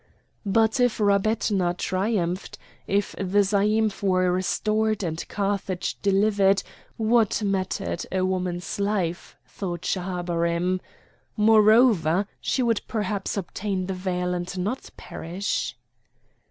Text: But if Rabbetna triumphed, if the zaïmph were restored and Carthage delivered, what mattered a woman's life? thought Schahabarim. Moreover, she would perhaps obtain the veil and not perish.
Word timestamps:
But 0.47 0.79
if 0.79 0.97
Rabbetna 0.99 1.75
triumphed, 1.77 2.57
if 2.87 3.11
the 3.19 3.41
zaïmph 3.45 4.01
were 4.01 4.31
restored 4.31 5.03
and 5.03 5.23
Carthage 5.29 6.01
delivered, 6.01 6.63
what 6.97 7.43
mattered 7.43 8.07
a 8.11 8.25
woman's 8.25 8.79
life? 8.79 9.37
thought 9.45 9.83
Schahabarim. 9.85 10.79
Moreover, 11.37 12.25
she 12.39 12.63
would 12.63 12.81
perhaps 12.87 13.37
obtain 13.37 13.85
the 13.85 13.93
veil 13.93 14.33
and 14.33 14.57
not 14.57 14.89
perish. 14.97 15.77